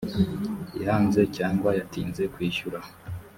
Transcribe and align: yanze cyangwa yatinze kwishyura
yanze 0.85 1.21
cyangwa 1.37 1.69
yatinze 1.79 2.23
kwishyura 2.33 2.79